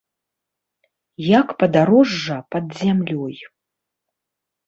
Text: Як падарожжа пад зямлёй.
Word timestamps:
Як 1.39 1.47
падарожжа 1.59 2.37
пад 2.55 2.65
зямлёй. 2.79 3.35